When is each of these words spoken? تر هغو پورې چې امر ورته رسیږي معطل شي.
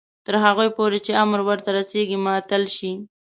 تر 0.25 0.35
هغو 0.45 0.65
پورې 0.77 0.99
چې 1.05 1.11
امر 1.23 1.39
ورته 1.49 1.69
رسیږي 1.77 2.17
معطل 2.25 2.63
شي. 2.75 2.91